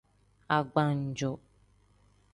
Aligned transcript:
Agbanjo. 0.55 1.31